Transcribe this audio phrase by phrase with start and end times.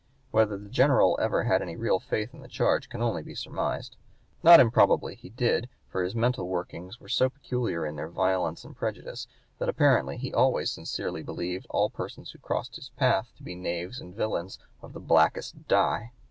[0.31, 3.97] Whether the General ever had any real faith in the charge can only be surmised.
[4.41, 8.75] Not improbably he did, for his mental workings were so peculiar in their violence and
[8.75, 9.27] prejudice
[9.59, 14.01] that apparently he always sincerely believed all persons who crossed his path to be knaves
[14.01, 16.11] and villains of the blackest dye.